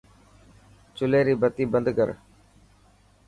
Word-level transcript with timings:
چلي 0.97 1.19
ري 1.27 1.35
بتي 1.41 1.63
بند 1.73 1.87
ڪر. 1.97 2.09